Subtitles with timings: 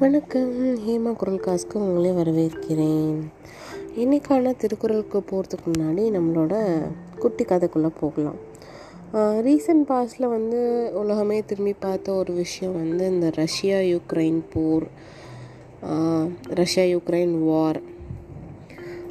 [0.00, 0.50] வணக்கம்.
[0.86, 3.20] ஹேமா குரல் காசுக்கு உங்களே வரவேற்கிறேன்.
[4.02, 6.54] இன்னைக்கான திருக்குறளுக்கு போகிறதுக்கு முன்னாடி நம்மளோட
[7.18, 8.36] குட்டி கதைக்குள்ளே போகலாம்.
[9.46, 10.60] ரீசன்ட் பாஸ்டில் வந்து
[11.02, 14.86] உலகமே திரும்பி பார்த்த ஒரு விஷயம் வந்து இந்த ரஷ்யா யுக்ரைன் போர்
[16.60, 17.80] ரஷ்யா யுக்ரைன் வார்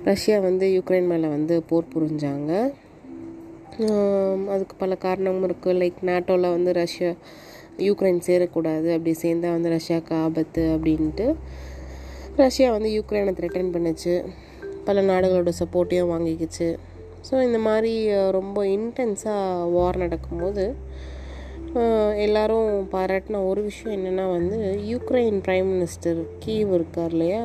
[0.10, 2.52] ரஷ்யா வந்து யுக்ரைன் மேலே வந்து போர் புரிஞ்சாங்க.
[4.54, 7.12] அதுக்கு பல காரணமும் இருக்குது லைக் நாட்டோவில் வந்து ரஷ்யா
[7.88, 11.28] யூக்ரைன் சேரக்கூடாது அப்படி சேர்ந்தா வந்து ரஷ்யாவுக்கு ஆபத்து அப்படின்ட்டு
[12.42, 14.16] ரஷ்யா வந்து யூக்ரைனை த்ரெட்டன் பண்ணுச்சு.
[14.88, 16.68] பல நாடுகளோட சப்போர்ட்டையும் வாங்கிக்கிச்சு.
[17.28, 17.94] ஸோ இந்த மாதிரி
[18.38, 20.66] ரொம்ப இன்டென்ஸாக வார் நடக்கும்போது
[22.26, 24.58] எல்லாரும் பாராட்டின ஒரு விஷயம் என்னென்னா வந்து
[24.92, 27.44] யூக்ரைன் ப்ரைம் மினிஸ்டர் கீவ் இருக்கார் இல்லையா?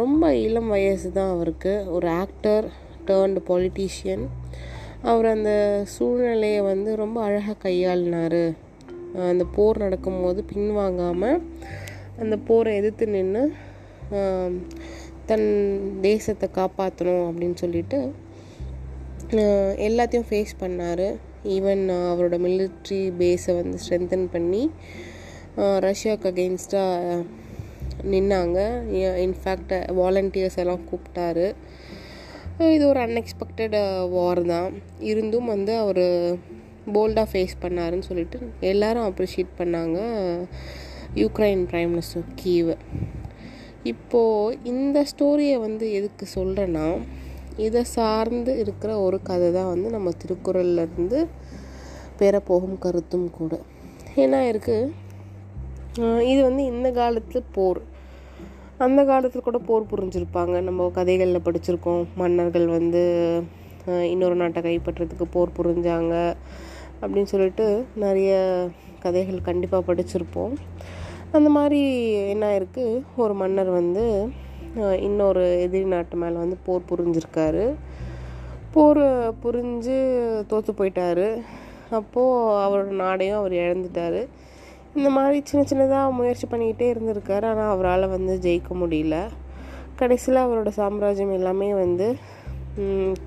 [0.00, 1.74] ரொம்ப இளம் வயசு தான் அவருக்கு.
[1.96, 2.66] ஒரு ஆக்டர்
[3.08, 4.24] டேர்ன்டு பொலிட்டீஷியன்
[5.10, 5.50] அவர் அந்த
[5.94, 8.42] சூழ்நிலையை வந்து ரொம்ப அழகாக கையாளினார்.
[9.32, 11.42] அந்த போர் நடக்கும்போது பின்வாங்காமல்
[12.22, 13.42] அந்த போரை எதிர்த்து நின்று
[15.30, 15.48] தன்
[16.06, 17.98] தேசத்தை காப்பாற்றணும் அப்படின்னு சொல்லிட்டு
[19.86, 21.06] எல்லாத்தையும் ஃபேஸ் பண்ணார்.
[21.54, 24.62] ஈவன் அவரோட மிலிட்ரி பேஸை வந்து ஸ்ட்ரென்தன் பண்ணி
[25.86, 27.24] ரஷ்யாவுக்கு அகெயின்ஸ்டாக
[28.12, 28.58] நின்னாங்க.
[29.26, 31.46] இன்ஃபேக்ட் வாலண்டியர்ஸ் எல்லாம் கூப்பிட்டாரு.
[32.74, 33.76] இது ஒரு அன்எக்ஸ்பெக்டட்
[34.14, 34.70] வார் தான்.
[35.10, 36.04] இருந்தும் வந்து அவர்
[36.94, 38.38] போல்டாக ஃபேஸ் பண்ணாருன்னு சொல்லிட்டு
[38.72, 39.98] எல்லாரும் அப்ரிஷியேட் பண்ணாங்க
[41.20, 42.76] யூக்ரைன் பிரைம் மினிஸ்டர் கீவை
[43.92, 46.86] இப்போது இந்த ஸ்டோரியை வந்து எதுக்கு சொல்கிறேன்னா
[47.66, 51.18] இதை சார்ந்து இருக்கிற ஒரு கதை தான் வந்து நம்ம திருக்குறள்லேருந்து
[52.20, 53.52] பெறப்போகும் கருத்தும் கூட.
[54.22, 55.04] ஏன்னா இருக்குது
[56.30, 57.80] இது வந்து இந்த காலத்து போர்.
[58.84, 60.56] அந்த காலத்தில் கூட போர் புரிஞ்சிருப்பாங்க.
[60.68, 62.02] நம்ம கதைகளில் படிச்சிருக்கோம்.
[62.20, 63.02] மன்னர்கள் வந்து
[64.12, 66.14] இன்னொரு நாட்டை கைப்பற்றுறதுக்கு போர் புரிஞ்சாங்க.
[67.02, 67.66] அப்படின்னு சொல்லிட்டு
[68.04, 68.32] நிறைய
[69.04, 70.54] கதைகள் கண்டிப்பாக படிச்சிருப்போம்.
[71.36, 71.80] அந்த மாதிரி
[72.32, 74.04] என்ன இருக்குது ஒரு மன்னர் வந்து
[75.06, 77.66] இன்னொரு எதிரி நாட்டு மேலே வந்து போர் புரிஞ்சிருக்காரு.
[78.74, 79.04] போர்
[79.42, 79.96] புரிஞ்சு
[80.50, 81.28] தோற்று போயிட்டாரு.
[81.98, 84.20] அப்போது அவரோட நாடையும் அவர் இழந்துட்டாரு.
[84.98, 87.46] இந்த மாதிரி சின்ன சின்னதாக முயற்சி பண்ணிக்கிட்டே இருந்திருக்காரு.
[87.52, 89.16] ஆனால் அவரால் வந்து ஜெயிக்க முடியல.
[90.00, 92.08] கடைசியில் அவரோட சாம்ராஜ்யம் எல்லாமே வந்து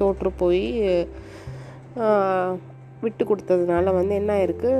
[0.02, 0.66] தோற்று போய்
[3.02, 4.72] விட்டு கொடுத்ததுனால வந்து என்ன ஆயிருக்கு?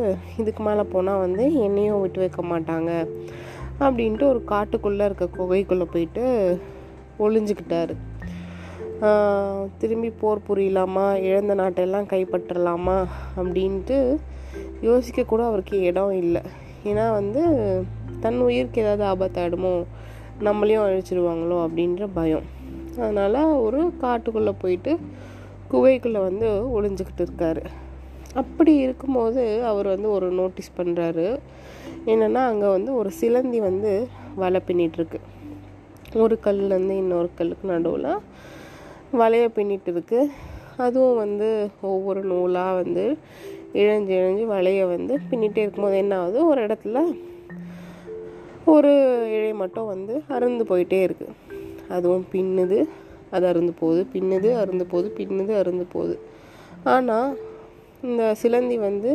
[0.42, 2.92] இதுக்கு மேலே போனால் வந்து என்னையும் விட்டு வைக்க மாட்டாங்க
[3.86, 6.24] அப்படின்ட்டு ஒரு காட்டுக்குள்ளே இருக்க குகைக்குள்ளே போயிட்டு
[7.26, 7.94] ஒளிஞ்சிக்கிட்டாரு.
[9.82, 11.06] திரும்பி போர் புரியலாமா?
[11.28, 12.98] இழந்த நாட்டெல்லாம் கைப்பற்றலாமா?
[13.42, 13.98] அப்படின்ட்டு
[14.88, 16.42] யோசிக்க கூட அவருக்கு இடம் இல்லை.
[16.90, 17.42] ஏன்னா வந்து
[18.24, 19.74] தன் உயிருக்கு ஏதாவது ஆபத்தாயிடுமோ
[20.48, 21.58] நம்மளையும் அழிச்சிருவாங்களோ?
[21.68, 22.48] அப்படின்ற பயம்.
[23.04, 24.94] அதனால் ஒரு காட்டுக்குள்ளே போயிட்டு
[25.72, 26.48] குகைக்குள்ளே வந்து
[26.78, 27.64] ஒளிஞ்சுக்கிட்டு இருக்காரு.
[28.36, 31.40] அப்படி இருக்கும்போது அவர் வந்து ஒரு நோட்டீஸ் பண்ணுறாரு
[32.06, 35.20] என்னென்னா அங்கே வந்து ஒரு சிலந்தி வந்து வலை பின்னிட்டுருக்கு.
[36.16, 38.12] ஒரு கல்லுலேருந்து இன்னொரு கல்லுக்கு நடுவில்
[39.14, 40.30] வலையை பின்னிட்டு இருக்கு
[40.78, 43.18] அதுவும் வந்து ஒவ்வொரு நூலாக வந்து
[43.74, 46.48] இழஞ்சு இழஞ்சு வலையை வந்து பின்னிட்டே இருக்கும்போது என்ன ஆகுது?
[46.48, 47.16] ஒரு இடத்துல
[48.66, 48.92] ஒரு
[49.30, 51.28] இழை மட்டும் வந்து அருந்து போயிட்டே இருக்கு.
[51.90, 52.88] அதுவும் பின்னுது
[53.32, 56.20] அது அறுந்து போகுது பின்னுது அறுந்து போகுது பின்னுது அருந்து போகுது.
[56.84, 57.38] ஆனால்
[58.08, 59.12] இந்த சிலந்தி வந்து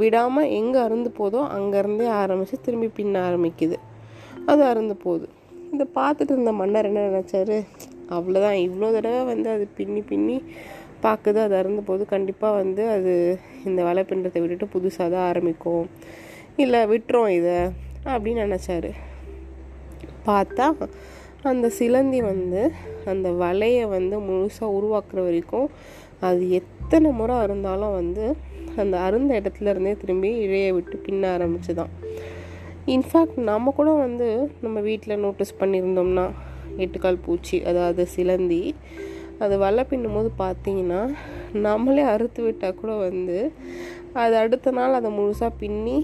[0.00, 3.76] விடாமல் எங்கே அறுந்து போதோ அங்கேருந்தே ஆரம்பித்து திரும்பி பின்ன ஆரம்பிக்குது.
[4.50, 5.26] அது அறுந்து போகுது.
[5.74, 7.56] இதை பார்த்துட்டு இருந்த மன்னர் என்ன நினச்சாரு?
[8.16, 10.36] அவ்வளோதான் இவ்வளோ தடவை வந்து அது பின்னி பின்னி
[11.04, 12.04] பார்க்குது அது அறுந்து போகுது.
[12.14, 13.12] கண்டிப்பாக வந்து அது
[13.68, 15.86] இந்த வலை பின்றத்தை விட்டுட்டு புதுசாக தான் ஆரம்பிக்கும்.
[16.56, 17.58] இல்லை விட்டுரும் இதை
[18.14, 18.92] அப்படின்னு நினச்சாரு.
[20.28, 20.66] பார்த்தா
[21.50, 22.60] அந்த சிலந்தி வந்து
[23.12, 25.68] அந்த வலையை வந்து முழுசாக உருவாக்குற வரைக்கும்
[26.22, 28.24] அது எத்தனை முறை அருந்தாலும் வந்து
[28.76, 31.92] அந்த அருந்த இடத்துல இருந்தே திரும்பி இழைய விட்டு பின்ன ஆரம்பிச்சு தான்
[32.86, 34.28] இன்ஃபேக்ட் நம்ம கூட வந்து
[34.60, 36.26] நம்ம வீட்டில் நோட்டீஸ் பண்ணியிருந்தோம்னா
[36.76, 38.62] எட்டுக்கால் பூச்சி அதாவது சிலந்தி
[39.38, 41.00] அது வலை பின்னும் போது பார்த்தீங்கன்னா
[41.52, 43.38] நம்மளே அறுத்து விட்டால் கூட வந்து
[44.12, 45.96] அது அடுத்த நாள் அதை முழுசாக பின்னி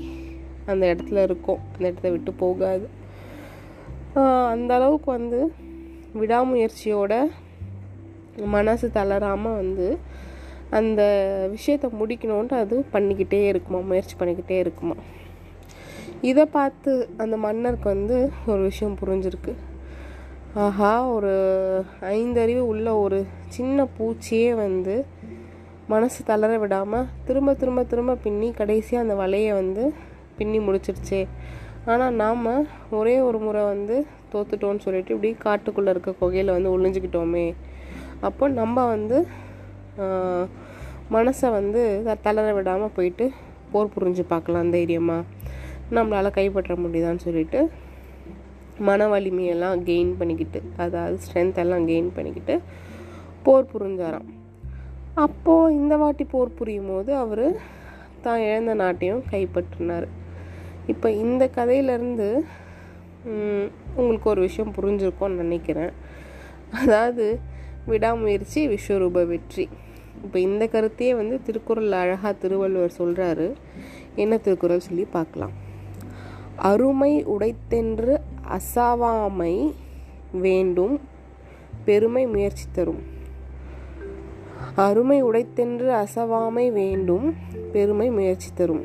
[0.67, 1.61] அந்த இடத்துல இருக்கும்.
[1.73, 2.87] அந்த இடத்த விட்டு போகாது.
[4.17, 5.41] அந்தளவுக்கு அந்த அளவுக்கு வந்து
[6.15, 7.15] விடாமுயற்சியோட
[8.47, 9.99] மனசு தளராமல் வந்து
[10.71, 11.03] அந்த
[11.51, 14.97] விஷயத்தை முடிக்கணுன்ட்டு அது பண்ணிக்கிட்டே இருக்குமா முயற்சி பண்ணிக்கிட்டே இருக்குமா.
[16.21, 19.55] இதை பார்த்து அந்த மன்னருக்கு வந்து ஒரு விஷயம் புரிஞ்சிருக்கு.
[20.55, 21.33] ஆஹா ஒரு
[22.01, 23.19] ஐந்தறிவு உள்ள ஒரு
[23.49, 25.05] சின்ன பூச்சியே வந்து
[25.87, 29.85] மனசு தளர விடாமல் திரும்ப திரும்ப திரும்ப பின்னி கடைசியாக அந்த வலையை வந்து
[30.39, 31.23] பின்னி முடிச்சிருச்சே.
[31.85, 37.55] ஆனால் நாம் ஒரே ஒரு முறை வந்து தோத்துட்டோம்னு சொல்லிட்டு இப்படி காட்டுக்குள்ளே இருக்க குகையில் வந்து ஒளிஞ்சுக்கிட்டோமே.
[38.21, 39.19] அப்போ நம்ம வந்து
[41.11, 43.27] மனசை வந்து த- தளர விடாமல் போயிட்டு
[43.73, 45.29] போர் புரிஞ்சு பார்க்கலாம் தைரியமாக
[45.91, 47.61] நம்மளால் கைப்பற்ற முடியுதான்னு சொல்லிட்டு
[48.79, 52.55] மன வலிமையெல்லாம் கெயின் பண்ணிக்கிட்டு அதாவது ஸ்ட்ரென்த் எல்லாம் கெயின் பண்ணிக்கிட்டு
[53.43, 54.29] போர் புரிஞ்சாராம்.
[55.15, 57.47] அப்போது இந்த வாட்டி போர் புரியும் போது அவர்
[58.23, 60.07] தான் இழந்த நாட்டையும் கைப்பற்றினார்.
[60.87, 62.29] இப்போ இந்த கதையிலேருந்து
[63.97, 65.93] உங்களுக்கு ஒரு விஷயம் புரிஞ்சிருக்கோன்னு நினைக்கிறேன்.
[66.83, 67.27] அதாவது
[67.89, 69.65] விடாமுயற்சி விஸ்வரூப வெற்றி.
[70.25, 73.47] இப்போ இந்த கருத்தையே வந்து திருக்குறள் அழகாக திருவள்ளுவர் சொல்கிறாரு
[74.23, 75.55] என்ன திருக்குறள் சொல்லி பார்க்கலாம்.
[76.71, 78.15] அருமை உடைத்தென்று
[78.57, 79.55] அசாவாமை
[80.45, 80.95] வேண்டும்
[81.85, 83.03] பெருமை முயற்சி தரும்.
[84.87, 87.27] அருமை உடைத்தென்று அசவாமை வேண்டும்
[87.73, 88.85] பெருமை முயற்சி தரும்.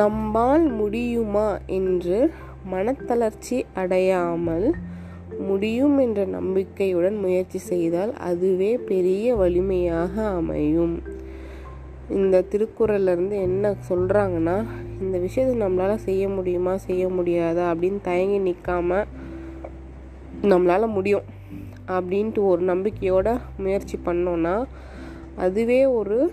[0.00, 1.48] நம்மால் முடியுமா
[1.78, 2.18] என்று
[2.72, 4.66] மனத்தளர்ச்சி அடையாமல்
[5.38, 10.96] முடியும் என்ற நம்பிக்கையுடன் முயற்சி செய்தால் அதுவே பெரிய வலிமையாக அமையும்.
[12.08, 14.56] இந்த திருக்குறள்லேருந்து என்ன சொல்கிறாங்கன்னா
[15.00, 19.04] இந்த விஷயத்தை நம்மளால் செய்ய முடியுமா செய்ய முடியாதா அப்படின்னு தயங்கி நிற்காம
[20.42, 21.26] நம்மளால் முடியும்
[21.88, 24.54] அப்படின்ட்டு ஒரு நம்பிக்கையோட முயற்சி பண்ணோன்னா
[25.36, 26.30] அதுவே ஒரு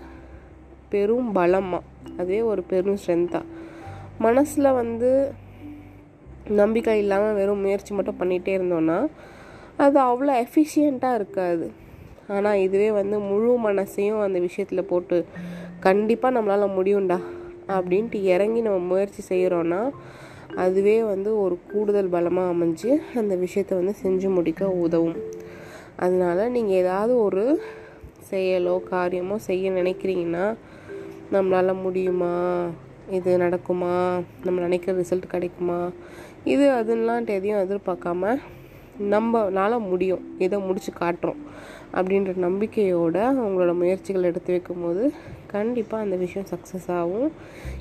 [0.88, 1.82] பெரும் பலமாக
[2.16, 3.50] அதுவே ஒரு பெரும் ஸ்ட்ரென்த்தாக
[4.18, 5.34] மனசில் வந்து
[6.60, 8.98] நம்பிக்கை இல்லாமல் வெறும் முயற்சி மட்டும் பண்ணிகிட்டே இருந்தோன்னா
[9.76, 11.66] அது அவ்வளோ எஃபிஷியண்ட்டாக இருக்காது.
[12.28, 15.16] ஆனால் இதுவே வந்து முழு மனசையும் அந்த விஷயத்தில் போட்டு
[15.80, 17.18] கண்டிப்பாக நம்மளால் முடியும்டா
[17.68, 19.80] அப்படின்ட்டு இறங்கி நம்ம முயற்சி செய்கிறோன்னா
[20.56, 25.18] அதுவே வந்து ஒரு கூடுதல் பலமாக அமைஞ்சு அந்த விஷயத்தை வந்து செஞ்சு முடிக்க உதவும்.
[25.96, 27.44] அதனால் நீங்கள் ஏதாவது ஒரு
[28.30, 30.46] செயலோ காரியமோ செய்ய நினைக்கிறீங்கன்னா
[31.32, 32.34] நம்மளால் முடியுமா?
[33.10, 34.22] இது நடக்குமா?
[34.44, 35.90] நம்ம நினைக்கிற ரிசல்ட் கிடைக்குமா?
[36.44, 38.36] இது அதுலான்ட்டு எதையும் எதிர்பார்க்காம
[39.00, 40.34] நம்மளால முடியும்.
[40.38, 41.36] இதை முடித்து காட்டுறோம்.
[41.94, 45.12] அப்படின்ற நம்பிக்கையோடு அவங்களோட முயற்சிகள் எடுத்து வைக்கும்போது
[45.46, 47.32] கண்டிப்பாக அந்த விஷயம் சக்ஸஸ் ஆகும்.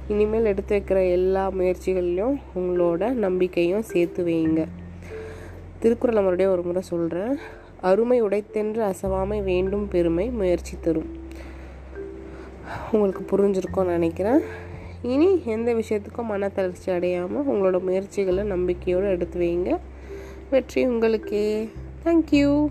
[0.07, 4.65] இனிமேல் எடுத்து வைக்கிற எல்லா முயற்சிகள்லையும் உங்களோட நம்பிக்கையும் சேர்த்து வைங்க.
[5.79, 7.37] திருக்குறளை மறுபடியும் ஒரு முறை சொல்கிறேன்
[7.81, 11.09] அருமை உடைத்தென்று அசவாமை வேண்டும் பெருமை முயற்சி தரும்.
[12.91, 14.71] உங்களுக்கு புரிஞ்சிருக்கோன்னு நினைக்கிறேன்.
[15.03, 19.79] இனி எந்த விஷயத்துக்கும் மன தளர்ச்சி அடையாமல் உங்களோட முயற்சிகளை நம்பிக்கையோடு எடுத்து வைங்க.
[20.49, 21.69] வெற்றி உங்களுக்கே.
[22.05, 22.69] தேங்க்யூ